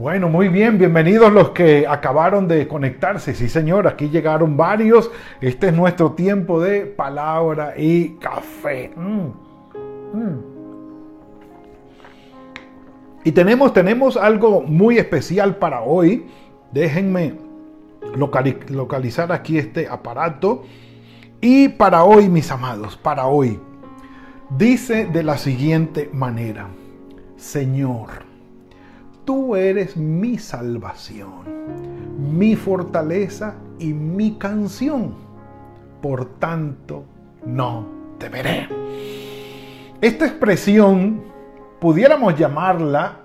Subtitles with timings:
[0.00, 3.34] Bueno, muy bien, bienvenidos los que acabaron de conectarse.
[3.34, 5.10] Sí, señor, aquí llegaron varios.
[5.42, 8.92] Este es nuestro tiempo de palabra y café.
[8.96, 9.26] Mm,
[10.14, 10.44] mm.
[13.24, 16.24] Y tenemos, tenemos algo muy especial para hoy.
[16.72, 17.34] Déjenme
[18.70, 20.62] localizar aquí este aparato.
[21.42, 23.60] Y para hoy, mis amados, para hoy,
[24.48, 26.68] dice de la siguiente manera,
[27.36, 28.29] Señor
[29.30, 31.44] Tú eres mi salvación,
[32.36, 35.14] mi fortaleza y mi canción.
[36.02, 37.04] Por tanto,
[37.46, 37.86] no
[38.18, 38.66] temeré.
[40.00, 41.22] Esta expresión
[41.78, 43.20] pudiéramos llamarla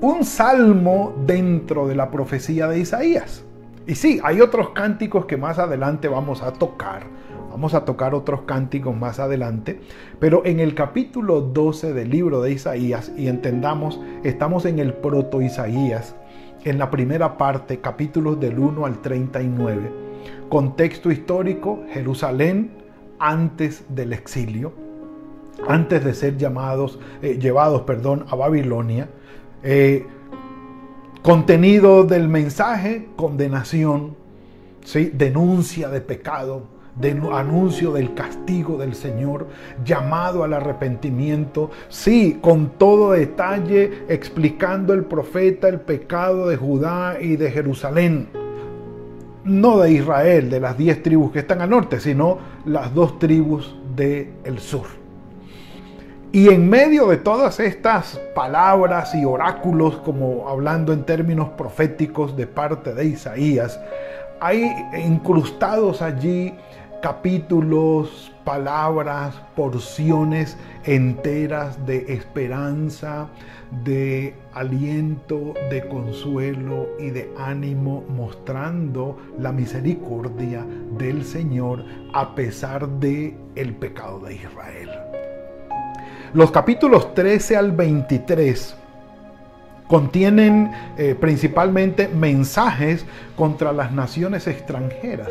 [0.00, 3.44] un salmo dentro de la profecía de Isaías.
[3.88, 7.02] Y sí, hay otros cánticos que más adelante vamos a tocar
[7.54, 9.78] Vamos a tocar otros cánticos más adelante,
[10.18, 15.40] pero en el capítulo 12 del libro de Isaías, y entendamos, estamos en el proto
[15.40, 16.16] Isaías,
[16.64, 19.92] en la primera parte, capítulos del 1 al 39,
[20.48, 22.72] contexto histórico, Jerusalén
[23.20, 24.72] antes del exilio,
[25.68, 29.10] antes de ser llamados, eh, llevados perdón, a Babilonia.
[29.62, 30.04] Eh,
[31.22, 34.16] contenido del mensaje, condenación,
[34.82, 35.12] ¿sí?
[35.14, 39.48] denuncia de pecado, de anuncio del castigo del Señor,
[39.84, 47.36] llamado al arrepentimiento, sí, con todo detalle explicando el profeta el pecado de Judá y
[47.36, 48.28] de Jerusalén.
[49.44, 53.76] No de Israel, de las diez tribus que están al norte, sino las dos tribus
[53.94, 54.86] del sur.
[56.32, 62.48] Y en medio de todas estas palabras y oráculos, como hablando en términos proféticos de
[62.48, 63.78] parte de Isaías,
[64.40, 64.68] hay
[65.06, 66.52] incrustados allí
[67.04, 73.28] capítulos, palabras, porciones enteras de esperanza,
[73.84, 80.64] de aliento, de consuelo y de ánimo, mostrando la misericordia
[80.96, 84.88] del Señor a pesar de el pecado de Israel.
[86.32, 88.76] Los capítulos 13 al 23
[89.88, 93.04] contienen eh, principalmente mensajes
[93.36, 95.28] contra las naciones extranjeras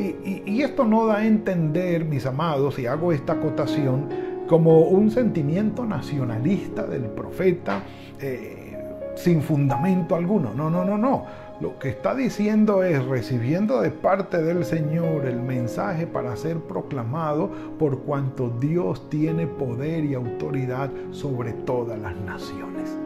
[0.00, 4.08] y, esto no da a entender, mis amados, y hago esta acotación,
[4.48, 7.82] como un sentimiento nacionalista del profeta
[8.20, 8.76] eh,
[9.14, 10.52] sin fundamento alguno.
[10.54, 11.24] No, no, no, no.
[11.60, 17.50] Lo que está diciendo es recibiendo de parte del Señor el mensaje para ser proclamado
[17.78, 22.96] por cuanto Dios tiene poder y autoridad sobre todas las naciones.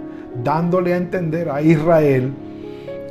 [0.45, 2.33] Dándole a entender a Israel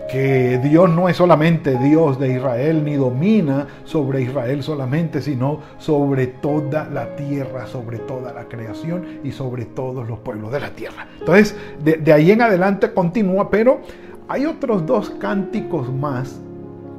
[0.09, 6.27] que Dios no es solamente Dios de Israel, ni domina sobre Israel solamente, sino sobre
[6.27, 11.07] toda la tierra, sobre toda la creación y sobre todos los pueblos de la tierra.
[11.19, 13.81] Entonces, de, ahí en adelante continúa, pero
[14.27, 16.39] hay otros dos cánticos más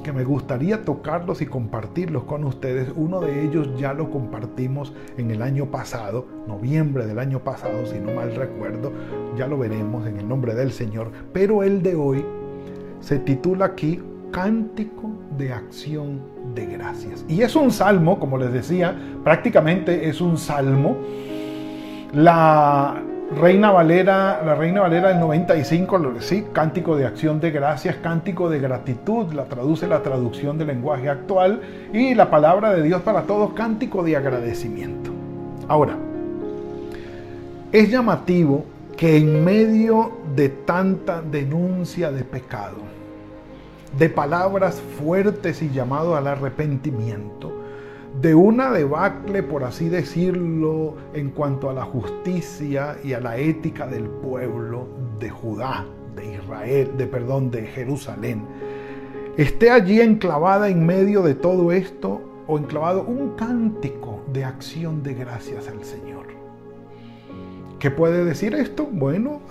[0.02, 2.90] que me gustaría tocarlos y compartirlos con ustedes.
[2.94, 7.98] Uno de ellos ya lo compartimos en el año pasado, noviembre del año pasado, si
[7.98, 8.92] no mal recuerdo,
[9.36, 12.24] ya lo veremos en el nombre del Señor, pero el de hoy
[13.04, 16.22] se titula aquí Cántico de Acción
[16.54, 17.22] de Gracias.
[17.28, 20.96] Y es un salmo, como les decía, prácticamente es un salmo.
[22.14, 23.02] La
[23.38, 28.58] Reina Valera, la Reina Valera del 95, sí, Cántico de Acción de Gracias, Cántico de
[28.58, 31.60] Gratitud, la traduce la traducción del lenguaje actual.
[31.92, 35.10] Y la palabra de Dios para todos, Cántico de Agradecimiento.
[35.68, 35.98] Ahora,
[37.70, 38.64] es llamativo
[38.96, 42.78] que en medio de tanta denuncia de pecado,
[43.98, 47.52] de palabras fuertes y llamado al arrepentimiento,
[48.20, 53.86] de una debacle, por así decirlo, en cuanto a la justicia y a la ética
[53.86, 54.86] del pueblo
[55.18, 58.42] de Judá, de Israel, de perdón, de Jerusalén,
[59.36, 65.14] esté allí enclavada en medio de todo esto o enclavado un cántico de acción de
[65.14, 66.33] gracias al Señor.
[67.84, 68.88] ¿Qué puede decir esto?
[68.90, 69.42] Bueno,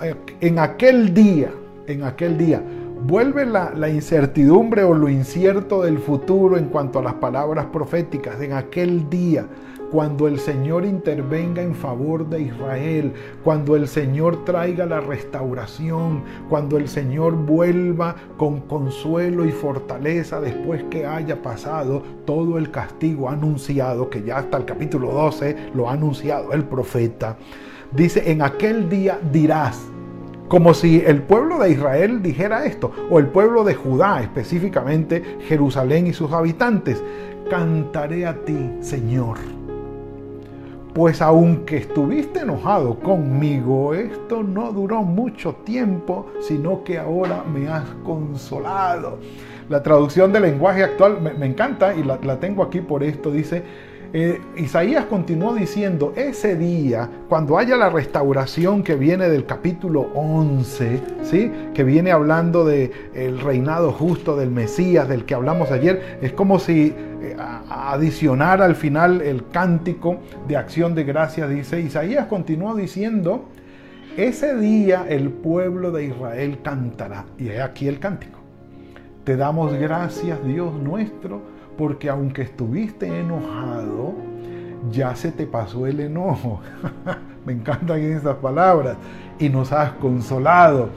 [0.41, 1.51] en aquel día,
[1.85, 2.63] en aquel día,
[3.05, 8.53] vuelve la, incertidumbre o lo incierto del futuro en cuanto a las palabras proféticas en
[8.53, 9.45] aquel día,
[9.91, 13.13] cuando el Señor intervenga en favor de Israel,
[13.43, 20.83] cuando el Señor traiga la restauración, cuando el Señor vuelva con consuelo y fortaleza después
[20.89, 25.93] que haya pasado todo el castigo anunciado, que ya hasta el capítulo 12 lo ha
[25.93, 27.37] anunciado el profeta.
[27.95, 29.79] Dice, en aquel día dirás,
[30.47, 36.07] como si el pueblo de Israel dijera esto, o el pueblo de Judá, específicamente Jerusalén
[36.07, 37.03] y sus habitantes,
[37.49, 39.37] cantaré a ti, Señor.
[40.93, 47.87] Pues aunque estuviste enojado conmigo, esto no duró mucho tiempo, sino que ahora me has
[48.03, 49.19] consolado.
[49.69, 53.31] La traducción del lenguaje actual me, encanta y la, la tengo aquí por esto.
[53.31, 53.63] Dice,
[54.15, 61.01] eh, Isaías continuó diciendo, ese día, cuando haya la restauración que viene del capítulo 11,
[61.23, 61.51] ¿sí?
[61.73, 66.59] que viene hablando del el reinado justo del Mesías, del que hablamos ayer, es como
[66.59, 66.93] si
[67.23, 73.45] eh, al final el cántico de acción de gracias, dice, Isaías continuó diciendo,
[74.15, 77.25] ese día el pueblo de Israel cantará.
[77.39, 78.37] Y he aquí el cántico.
[79.23, 81.41] Te damos gracias, Dios nuestro,
[81.77, 84.13] porque aunque estuviste enojado,
[84.91, 86.61] ya se te pasó el enojo.
[87.45, 88.97] Me encantan esas palabras.
[89.39, 90.89] Y nos has consolado.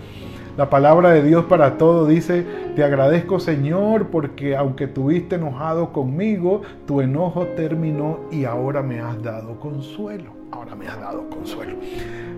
[0.56, 6.62] La palabra de Dios para todo dice, te agradezco Señor porque aunque estuviste enojado conmigo,
[6.87, 10.31] tu enojo terminó y ahora me has dado consuelo.
[10.50, 11.76] Ahora me has dado consuelo.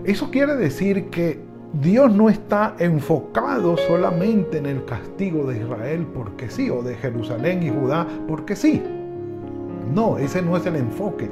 [0.04, 6.48] Eso quiere decir que Dios no está enfocado solamente en el castigo de Israel porque
[6.48, 8.82] sí, o de Jerusalén y Judá porque sí.
[9.94, 11.30] No, ese no es el enfoque.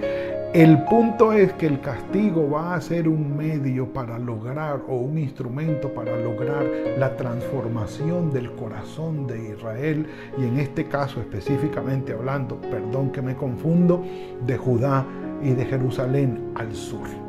[0.53, 5.19] El punto es que el castigo va a ser un medio para lograr o un
[5.19, 6.65] instrumento para lograr
[6.99, 10.07] la transformación del corazón de Israel
[10.39, 14.05] y en este caso específicamente hablando, perdón que me confundo,
[14.47, 15.05] de Judá
[15.43, 17.26] y de Jerusalén al sur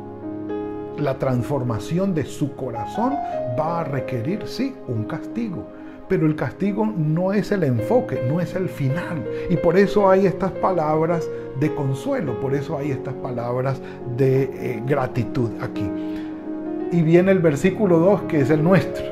[0.98, 3.14] la transformación de su corazón
[3.58, 5.66] va a requerir, sí, un castigo.
[6.08, 9.24] Pero el castigo no es el enfoque, no es el final.
[9.50, 11.28] Y por eso hay estas palabras
[11.60, 13.80] de consuelo, por eso hay estas palabras
[14.16, 15.88] de eh, gratitud aquí.
[16.92, 19.04] Y viene el versículo 2 que es el nuestro.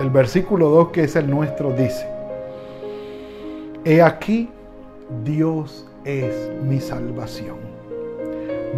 [0.00, 2.06] El versículo 2 que es el nuestro dice,
[3.84, 4.48] He aquí,
[5.24, 7.56] Dios es mi salvación.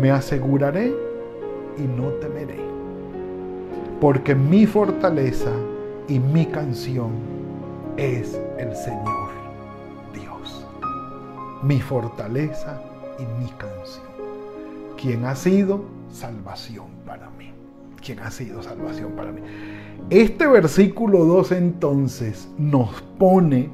[0.00, 0.94] Me aseguraré
[1.78, 2.58] y no temeré,
[4.00, 5.52] porque mi fortaleza
[6.08, 7.10] y mi canción
[7.96, 9.30] es el Señor
[10.14, 10.66] Dios.
[11.62, 12.82] Mi fortaleza
[13.18, 14.06] y mi canción.
[15.00, 17.52] Quien ha sido salvación para mí.
[18.04, 19.40] Quien ha sido salvación para mí.
[20.10, 23.70] Este versículo 2 entonces nos pone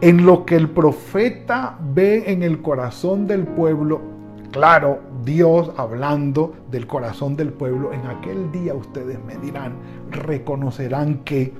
[0.00, 4.14] en lo que el profeta ve en el corazón del pueblo
[4.54, 9.74] Claro, Dios hablando del corazón del pueblo, en aquel día ustedes me dirán,
[10.10, 11.52] reconocerán que,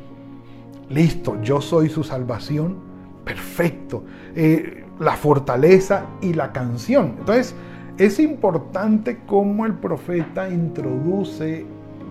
[0.89, 2.77] listo, yo soy su salvación,
[3.25, 7.17] perfecto, eh, la fortaleza y la canción.
[7.19, 7.55] Entonces,
[7.99, 11.65] es importante cómo el profeta introduce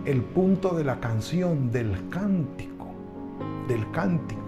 [0.06, 2.88] el punto de la canción, del cántico,
[3.68, 4.43] del cántico.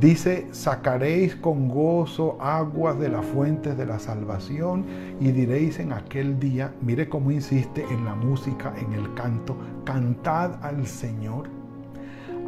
[0.00, 4.84] Dice, sacaréis con gozo aguas de las fuentes de la salvación
[5.18, 10.64] y diréis en aquel día, mire cómo insiste en la música, en el canto, cantad
[10.64, 11.48] al Señor,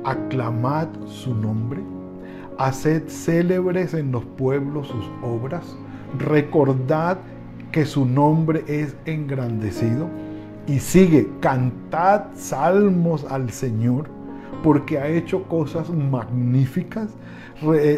[0.04, 1.80] aclamad su nombre,
[2.56, 5.76] haced célebres en los pueblos sus obras,
[6.18, 7.18] recordad
[7.72, 10.08] que su nombre es engrandecido
[10.68, 14.19] y sigue, cantad salmos al Señor
[14.62, 17.08] porque ha hecho cosas magníficas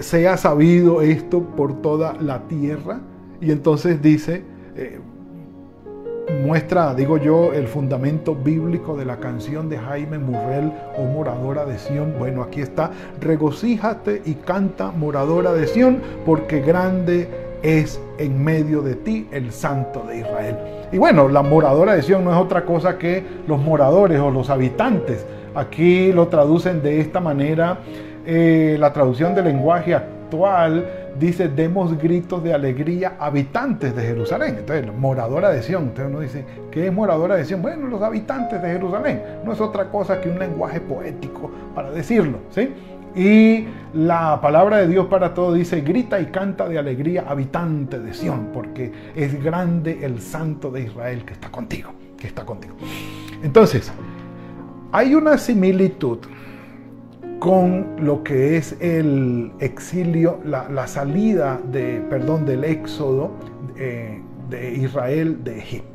[0.00, 3.00] sea sabido esto por toda la tierra.
[3.40, 4.45] Y entonces dice,
[4.76, 5.00] eh,
[6.45, 11.78] muestra, digo yo, el fundamento bíblico de la canción de Jaime Murrell o Moradora de
[11.78, 12.14] Sión.
[12.19, 12.90] Bueno, aquí está,
[13.21, 17.28] regocíjate y canta Moradora de Sión, porque grande
[17.62, 20.57] es en medio de ti el Santo de Israel.
[20.92, 24.50] Y bueno, la moradora de Sión no es otra cosa que los moradores o los
[24.50, 25.25] habitantes.
[25.54, 27.78] Aquí lo traducen de esta manera
[28.25, 34.57] eh, la traducción del lenguaje actual dice, demos gritos de alegría habitantes de Jerusalén.
[34.59, 35.85] Entonces, moradora de Sión.
[35.85, 37.62] Entonces uno dice, ¿qué es moradora de Sión?
[37.62, 39.23] Bueno, los habitantes de Jerusalén.
[39.45, 42.38] No es otra cosa que un lenguaje poético para decirlo.
[42.50, 42.73] ¿sí?
[43.14, 48.14] Y la palabra de Dios para todo dice, grita y canta de alegría habitante de
[48.14, 52.75] Sión, porque es grande el santo de Israel que está contigo, que está contigo.
[53.42, 53.92] Entonces,
[54.92, 56.19] hay una similitud
[57.38, 63.33] con lo que es el exilio, la, salida de, perdón, del éxodo
[63.76, 65.91] eh, de Israel de Egipto.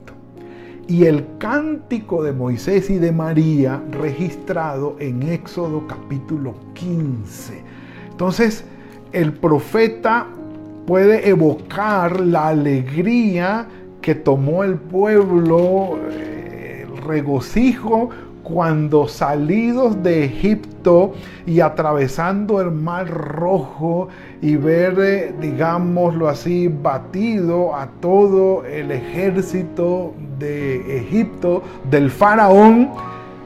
[0.87, 7.61] Y el cántico de Moisés y de María registrado en Éxodo capítulo 15.
[8.09, 8.63] Entonces,
[9.11, 10.27] el profeta
[10.85, 13.67] puede evocar la alegría
[14.01, 18.09] que tomó el pueblo, eh, el regocijo
[18.47, 21.11] cuando salidos de Egipto
[21.45, 24.07] y atravesando el mar rojo
[24.41, 32.91] y ver, eh, digámoslo así, batido a todo el ejército de Egipto, del faraón,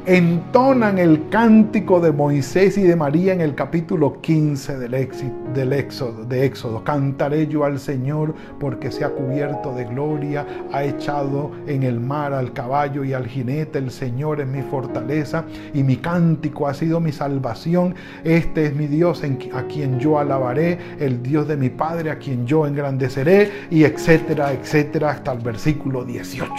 [0.05, 6.45] entonan el cántico de Moisés y de María en el capítulo 15 del, éxodo, de
[6.45, 6.83] Éxodo.
[6.83, 12.33] Cantaré yo al Señor porque se ha cubierto de gloria, ha echado en el mar
[12.33, 13.77] al caballo y al jinete.
[13.77, 17.95] El Señor es mi fortaleza y mi cántico ha sido mi salvación.
[18.23, 22.47] Este es mi Dios a quien yo alabaré, el Dios de mi Padre a quien
[22.47, 26.51] yo engrandeceré y etcétera, etcétera, hasta el versículo 18.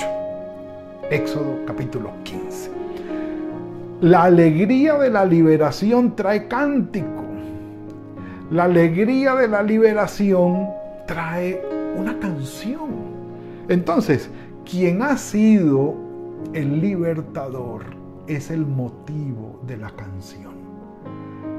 [1.11, 2.82] Éxodo capítulo 15.
[4.03, 7.23] La alegría de la liberación trae cántico.
[8.51, 10.67] La alegría de la liberación
[11.07, 11.63] trae
[11.97, 12.91] una canción.
[13.69, 14.29] Entonces,
[14.69, 15.95] quien ha sido
[16.53, 17.85] el libertador
[18.27, 20.55] es el motivo de la canción.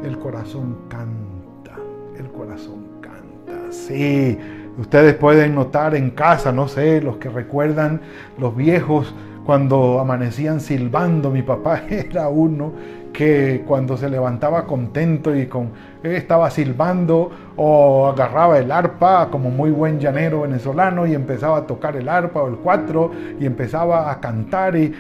[0.04, 1.80] El corazón canta,
[2.18, 3.72] el corazón canta.
[3.72, 4.38] Sí,
[4.78, 8.02] ustedes pueden notar en casa, no sé, los que recuerdan
[8.38, 11.30] los viejos cuando amanecían silbando.
[11.30, 12.74] Mi papá era uno
[13.14, 15.70] que cuando se levantaba contento y con,
[16.02, 21.96] estaba silbando o agarraba el arpa como muy buen llanero venezolano y empezaba a tocar
[21.96, 24.94] el arpa o el cuatro y empezaba a cantar y,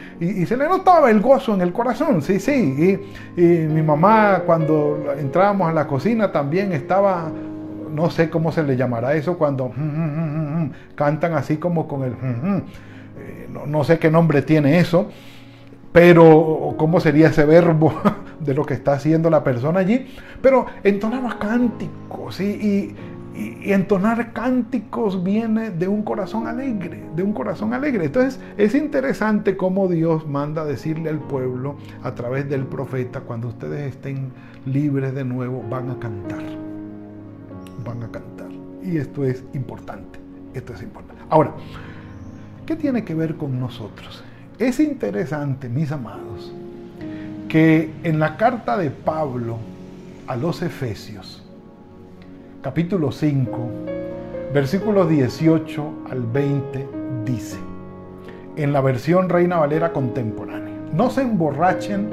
[0.45, 3.01] se le notaba el gozo en el corazón, sí, sí.
[3.35, 7.31] Y, mi mamá cuando entrábamos a la cocina también estaba,
[7.91, 9.71] no sé cómo se le llamará eso, cuando
[10.95, 12.13] cantan así como con el
[13.67, 15.09] no, sé qué nombre tiene eso,
[15.91, 17.93] pero cómo sería ese verbo
[18.39, 20.07] de lo que está haciendo la persona allí,
[20.41, 22.95] pero entonaba cánticos y,
[23.35, 28.05] entonar cánticos viene de un corazón alegre, de un corazón alegre.
[28.05, 33.95] Entonces es interesante cómo Dios manda decirle al pueblo a través del profeta, cuando ustedes
[33.95, 34.31] estén
[34.67, 36.43] libres de nuevo, van a cantar,
[37.83, 38.49] van a cantar.
[38.83, 40.19] Y esto es importante,
[40.53, 41.23] esto es importante.
[41.29, 41.53] Ahora,
[42.65, 44.23] ¿Qué tiene que ver con nosotros?
[44.57, 46.53] Es interesante, mis amados,
[47.49, 49.57] que en la carta de Pablo
[50.27, 51.43] a los Efesios,
[52.61, 53.51] capítulo 5,
[54.53, 56.87] versículos 18 al 20,
[57.25, 57.57] dice,
[58.55, 62.11] en la versión Reina Valera contemporánea, no se emborrachen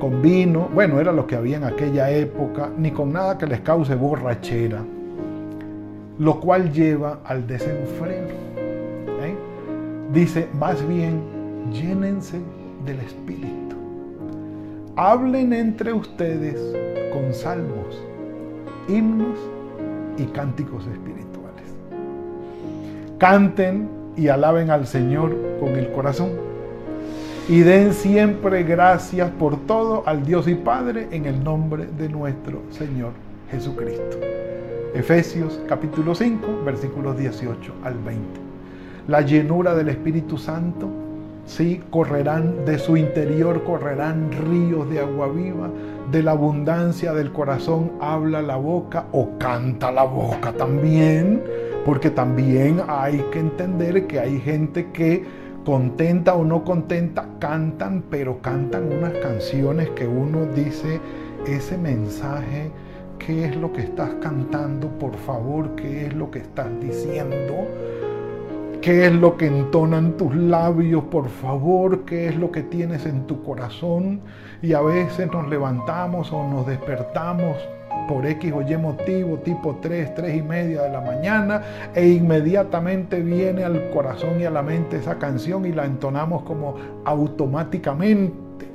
[0.00, 3.60] con vino, bueno, era lo que había en aquella época, ni con nada que les
[3.60, 4.82] cause borrachera,
[6.18, 8.51] lo cual lleva al desenfreno
[10.12, 11.22] Dice, más bien,
[11.72, 12.38] llénense
[12.84, 13.76] del Espíritu.
[14.94, 16.60] Hablen entre ustedes
[17.14, 18.02] con salmos,
[18.88, 19.38] himnos
[20.18, 21.74] y cánticos espirituales.
[23.16, 26.32] Canten y alaben al Señor con el corazón.
[27.48, 32.60] Y den siempre gracias por todo al Dios y Padre en el nombre de nuestro
[32.70, 33.12] Señor
[33.50, 34.18] Jesucristo.
[34.94, 38.41] Efesios capítulo 5, versículos 18 al 20
[39.08, 40.88] la llenura del Espíritu Santo,
[41.44, 45.70] sí, correrán de su interior, correrán ríos de agua viva,
[46.10, 51.42] de la abundancia del corazón habla la boca o canta la boca también,
[51.84, 55.24] porque también hay que entender que hay gente que
[55.64, 61.00] contenta o no contenta, cantan, pero cantan unas canciones que uno dice,
[61.46, 62.70] ese mensaje,
[63.18, 64.88] ¿qué es lo que estás cantando?
[64.98, 67.66] Por favor, ¿qué es lo que estás diciendo?
[68.82, 72.04] ¿Qué es lo que entonan tus labios, por favor?
[72.04, 74.22] ¿Qué es lo que tienes en tu corazón?
[74.60, 77.56] Y a veces nos levantamos o nos despertamos
[78.08, 81.62] por X o Y motivo, tipo 3, 3 y media de la mañana,
[81.94, 86.74] e inmediatamente viene al corazón y a la mente esa canción y la entonamos como
[87.04, 88.66] automáticamente.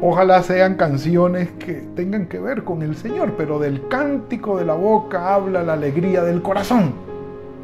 [0.00, 4.74] Ojalá sean canciones que tengan que ver con el Señor, pero del cántico de la
[4.74, 7.05] boca habla la alegría del corazón.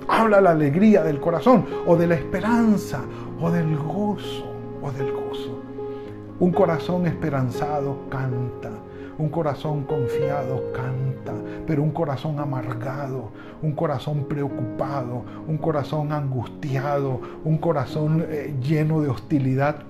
[0.09, 3.00] Habla la alegría del corazón o de la esperanza
[3.40, 5.59] o del gozo o del gozo.
[6.40, 8.71] Un corazón esperanzado canta,
[9.18, 11.32] un corazón confiado canta,
[11.66, 13.30] pero un corazón amargado,
[13.62, 19.85] un corazón preocupado, un corazón angustiado, un corazón eh, lleno de hostilidad,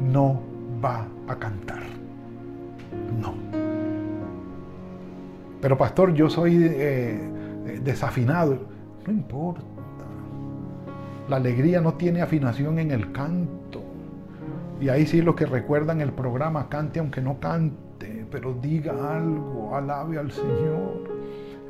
[0.00, 0.40] no
[0.84, 1.82] va a cantar.
[3.20, 3.34] No.
[5.60, 8.77] Pero pastor, yo soy eh, desafinado.
[9.08, 9.62] No importa.
[11.30, 13.82] La alegría no tiene afinación en el canto.
[14.82, 19.74] Y ahí sí los que recuerdan el programa, cante aunque no cante, pero diga algo,
[19.74, 21.08] alabe al Señor.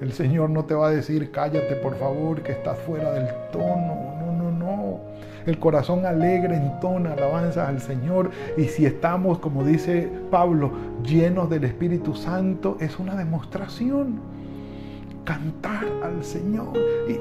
[0.01, 4.17] El Señor no te va a decir, cállate por favor, que estás fuera del tono.
[4.21, 5.01] No, no, no.
[5.47, 8.33] El corazón alegre entona alabanza al Señor.
[8.57, 10.73] Y si estamos, como dice Pablo,
[11.05, 14.38] llenos del Espíritu Santo, es una demostración.
[15.29, 16.73] Cantar al Señor.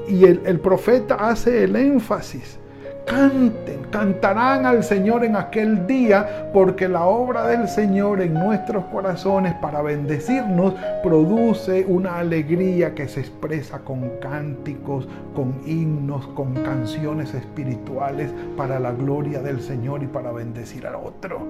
[0.08, 2.58] Y, el, profeta hace el énfasis
[3.04, 9.52] canten, cantarán al Señor en aquel día, porque la obra del Señor en nuestros corazones
[9.60, 10.72] para bendecirnos
[11.02, 18.92] produce una alegría que se expresa con cánticos, con himnos, con canciones espirituales para la
[18.92, 21.46] gloria del Señor y para bendecir al otro.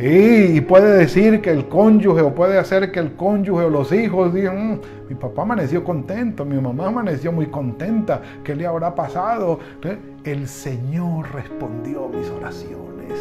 [0.00, 4.32] Y puede decir que el cónyuge o puede hacer que el cónyuge o los hijos
[4.32, 9.58] digan, mm, mi papá amaneció contento, mi mamá amaneció muy contenta, ¿qué le habrá pasado?
[10.22, 13.12] El Señor respondió mis oraciones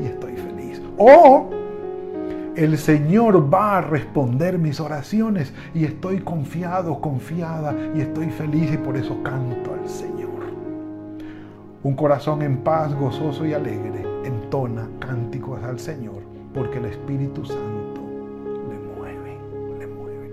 [0.00, 0.80] y estoy feliz.
[0.96, 1.50] O
[2.56, 8.78] el Señor va a responder mis oraciones y estoy confiado, confiada y estoy feliz y
[8.78, 10.30] por eso canto al Señor.
[11.82, 14.13] Un corazón en paz, gozoso y alegre
[15.00, 16.22] cánticos al Señor
[16.54, 18.00] porque el Espíritu Santo
[18.70, 19.36] le mueve,
[19.80, 20.32] le mueve.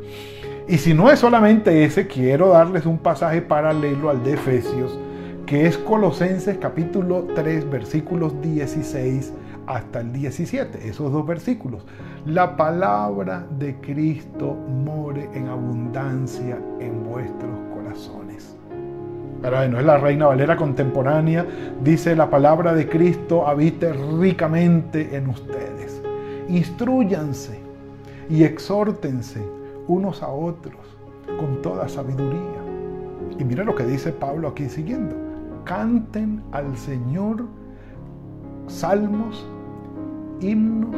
[0.67, 4.99] Y si no es solamente ese, quiero darles un pasaje paralelo al de Efesios,
[5.47, 9.33] que es Colosenses capítulo 3, versículos 16
[9.65, 11.83] hasta el 17, esos dos versículos.
[12.25, 17.57] La palabra de Cristo more en abundancia en vuestros
[19.41, 21.45] pero bueno, es la Reina Valera contemporánea,
[21.83, 26.01] dice la palabra de Cristo habite ricamente en ustedes.
[26.47, 27.59] Instruyanse
[28.29, 29.41] y exhórtense
[29.87, 30.75] unos a otros
[31.39, 32.61] con toda sabiduría.
[33.39, 35.15] Y mira lo que dice Pablo aquí siguiendo.
[35.65, 37.45] Canten al Señor
[38.67, 39.47] salmos,
[40.39, 40.95] himnos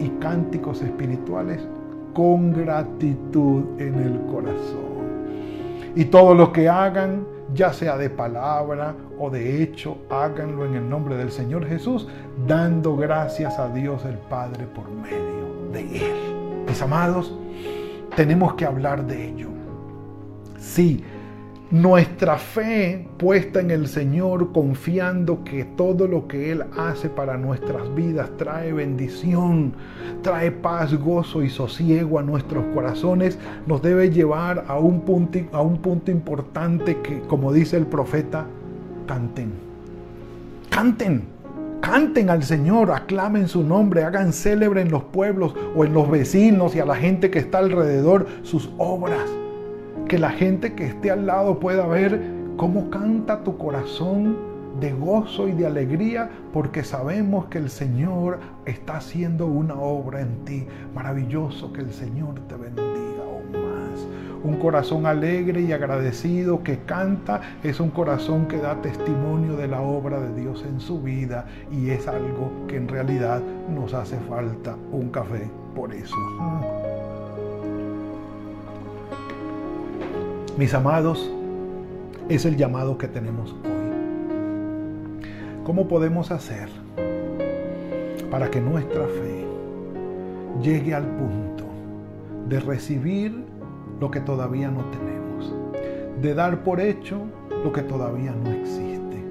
[0.00, 1.66] y cánticos espirituales
[2.14, 4.88] con gratitud en el corazón.
[5.94, 10.88] Y todo lo que hagan, ya sea de palabra o de hecho, háganlo en el
[10.88, 12.08] nombre del Señor Jesús,
[12.46, 16.64] dando gracias a Dios el Padre por medio de Él.
[16.66, 17.34] Mis amados,
[18.14, 19.48] tenemos que hablar de ello.
[20.58, 21.04] Sí,
[21.70, 27.94] nuestra fe puesta en el Señor, confiando que todo lo que Él hace para nuestras
[27.94, 29.74] vidas trae bendición,
[30.22, 35.60] trae paz, gozo y sosiego a nuestros corazones, nos debe llevar a un punto, a
[35.60, 38.46] un punto importante que, como dice el profeta,
[39.06, 39.52] canten.
[40.70, 41.38] Canten.
[41.82, 46.74] Canten al Señor, aclamen su nombre, hagan célebre en los pueblos o en los vecinos
[46.74, 49.28] y a la gente que está alrededor sus obras
[50.08, 52.20] que la gente que esté al lado pueda ver
[52.56, 54.36] cómo canta tu corazón
[54.80, 60.44] de gozo y de alegría porque sabemos que el Señor está haciendo una obra en
[60.46, 60.66] ti.
[60.94, 64.06] Maravilloso que el Señor te bendiga aún más.
[64.42, 69.82] Un corazón alegre y agradecido que canta es un corazón que da testimonio de la
[69.82, 74.74] obra de Dios en su vida y es algo que en realidad nos hace falta
[74.90, 76.16] un café por eso.
[80.58, 81.30] Mis amados,
[82.28, 83.70] es el llamado que tenemos hoy.
[85.62, 86.68] ¿Cómo podemos hacer
[88.28, 89.46] para que nuestra fe
[90.60, 91.62] llegue al punto
[92.48, 93.44] de recibir
[94.00, 95.54] lo que todavía no tenemos,
[96.20, 97.20] de dar por hecho
[97.62, 99.22] lo que todavía no existe,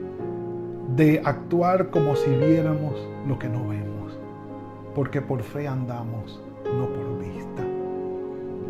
[0.95, 4.17] de actuar como si viéramos lo que no vemos,
[4.95, 7.63] porque por fe andamos, no por vista.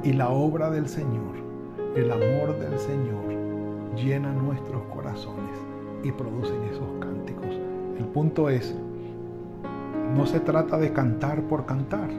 [0.04, 1.47] Y la obra del Señor
[1.98, 3.26] el amor del Señor
[3.96, 5.58] llena nuestros corazones
[6.04, 7.60] y producen esos cánticos.
[7.98, 8.76] El punto es,
[10.16, 12.10] no se trata de cantar por cantar.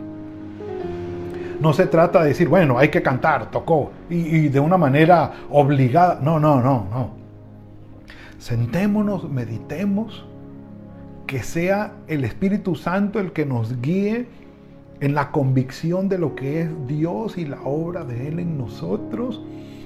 [1.61, 5.33] No se trata de decir, bueno, hay que cantar, tocó, y, y de una manera
[5.51, 6.19] obligada.
[6.21, 7.11] No, no, no, no.
[8.39, 10.25] Sentémonos, meditemos,
[11.27, 14.27] que sea el Espíritu Santo el que nos guíe
[15.01, 19.43] en la convicción de lo que es Dios y la obra de Él en nosotros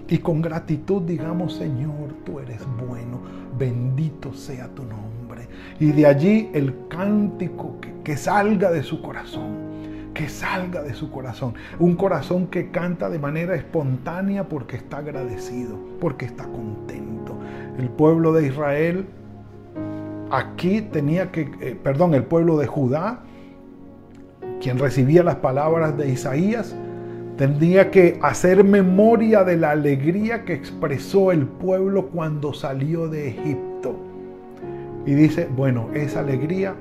[0.09, 3.21] y con gratitud digamos, Señor, tú eres bueno,
[3.59, 5.49] bendito sea tu nombre.
[5.81, 11.55] Y de allí el cántico que, salga de su corazón, que salga de su corazón.
[11.79, 17.37] Un corazón que canta de manera espontánea porque está agradecido, porque está contento.
[17.79, 19.07] El pueblo de Israel
[20.31, 23.21] aquí tenía que, eh, perdón, el pueblo de Judá,
[24.61, 26.75] quien recibía las palabras de Isaías,
[27.43, 33.97] Tendría que hacer memoria de la alegría que expresó el pueblo cuando salió de Egipto.
[35.07, 36.77] Y dice, bueno, esa alegría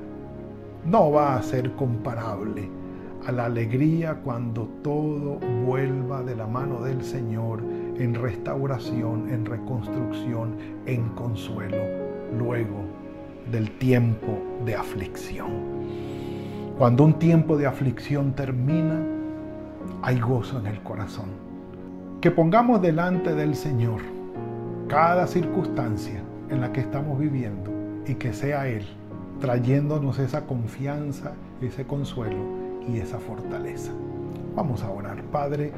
[0.86, 2.70] no va a ser comparable
[3.26, 7.64] a la alegría cuando todo vuelva de la mano del Señor
[7.98, 11.82] en restauración, en reconstrucción, en consuelo,
[12.38, 12.86] luego
[13.52, 15.50] del tiempo de aflicción.
[16.78, 19.21] Cuando un tiempo de aflicción termina,
[20.02, 21.30] hay gozo en el corazón.
[22.22, 24.02] Que pongamos delante del Señor
[24.88, 27.72] cada circunstancia en la que estamos viviendo
[28.06, 28.86] y que sea Él
[29.42, 32.38] trayéndonos esa confianza, ese consuelo
[32.88, 33.92] y esa fortaleza.
[34.56, 35.72] Vamos a orar, Padre,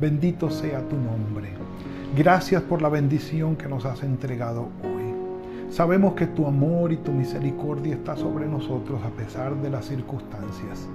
[0.00, 1.48] bendito sea tu nombre.
[2.16, 5.14] Gracias por la bendición que nos has entregado hoy.
[5.70, 10.86] Sabemos que tu amor y tu misericordia está sobre nosotros a pesar de las circunstancias.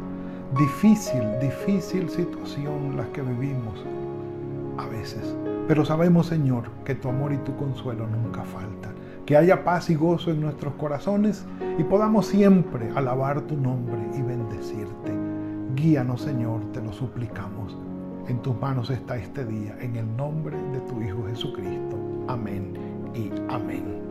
[0.58, 3.84] Difícil, difícil situación las que vivimos
[4.78, 5.36] a veces.
[5.68, 8.94] Pero sabemos, Señor, que tu amor y tu consuelo nunca faltan.
[9.26, 11.46] Que haya paz y gozo en nuestros corazones
[11.80, 15.12] y podamos siempre alabar tu nombre y bendecirte.
[15.76, 17.76] Guíanos, Señor, te lo suplicamos.
[18.28, 21.98] En tus manos está este día, en el nombre de tu Hijo Jesucristo.
[22.28, 22.74] Amén
[23.16, 24.04] y amén.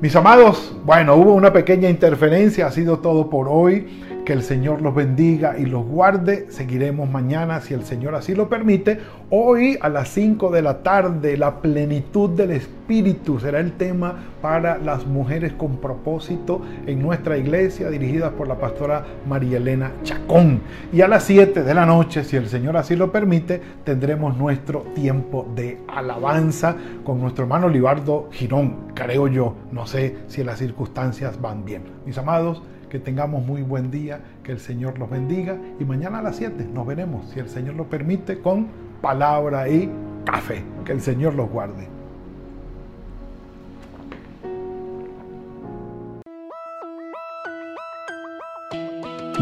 [0.00, 3.86] Mis amados, bueno, hubo una pequeña interferencia, ha sido todo por hoy.
[4.24, 6.46] Que el Señor los bendiga y los guarde.
[6.48, 8.98] Seguiremos mañana, si el Señor así lo permite.
[9.28, 14.78] Hoy a las 5 de la tarde, la plenitud del Espíritu será el tema para
[14.78, 20.60] las mujeres con propósito en nuestra iglesia, dirigidas por la pastora María Elena Chacón.
[20.90, 24.86] Y a las 7 de la noche, si el Señor así lo permite, tendremos nuestro
[24.94, 29.54] tiempo de alabanza con nuestro hermano Libardo Girón, creo yo.
[29.70, 31.82] No sé si las circunstancias van bien.
[32.06, 32.62] Mis amados,
[32.94, 36.68] que tengamos muy buen día, que el Señor los bendiga y mañana a las 7
[36.72, 38.68] nos veremos, si el Señor lo permite, con
[39.02, 39.90] palabra y
[40.24, 40.62] café.
[40.84, 41.88] Que el Señor los guarde.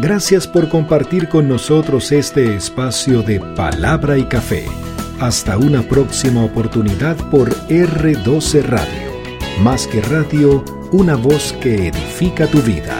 [0.01, 4.65] Gracias por compartir con nosotros este espacio de palabra y café.
[5.21, 9.11] Hasta una próxima oportunidad por R12 Radio.
[9.61, 12.99] Más que radio, una voz que edifica tu vida.